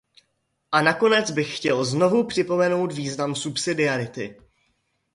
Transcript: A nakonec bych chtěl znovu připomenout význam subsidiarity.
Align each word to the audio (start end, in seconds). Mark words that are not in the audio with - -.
A 0.71 0.81
nakonec 0.81 1.31
bych 1.31 1.57
chtěl 1.57 1.85
znovu 1.85 2.23
připomenout 2.23 2.91
význam 2.91 3.35
subsidiarity. 3.35 4.37